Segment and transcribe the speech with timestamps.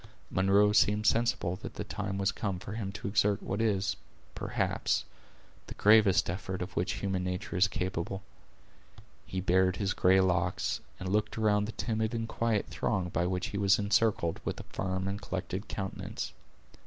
[0.31, 3.95] Munro seemed sensible that the time was come for him to exert what is,
[4.33, 5.05] perhaps,
[5.67, 8.23] the greatest effort of which human nature is capable.
[9.27, 13.49] He bared his gray locks, and looked around the timid and quiet throng by which
[13.49, 16.33] he was encircled, with a firm and collected countenance.